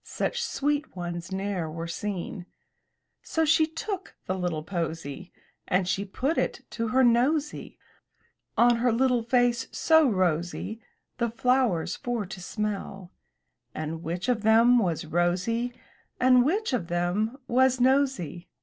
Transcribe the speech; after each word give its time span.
Such 0.03 0.41
sweet 0.43 0.95
ones 0.95 1.31
ne'er 1.31 1.69
were 1.69 1.85
seen/' 1.85 2.47
So 3.21 3.45
she 3.45 3.67
took 3.67 4.15
the 4.25 4.33
little 4.35 4.63
posy, 4.63 5.31
And 5.67 5.87
she 5.87 6.05
put 6.05 6.39
it 6.39 6.61
to 6.71 6.87
her 6.87 7.03
nosy, 7.03 7.77
On 8.57 8.77
her 8.77 8.91
little 8.91 9.21
face 9.21 9.67
so 9.71 10.09
rosy, 10.09 10.81
The 11.19 11.29
flowers 11.29 11.97
for 11.97 12.25
to 12.25 12.41
smell; 12.41 13.11
And 13.75 14.01
which 14.01 14.27
of 14.27 14.41
them 14.41 14.79
was 14.79 15.05
Rosy, 15.05 15.71
And 16.19 16.43
which 16.43 16.73
of 16.73 16.87
them 16.87 17.37
was 17.47 17.79
nosy. 17.79 18.49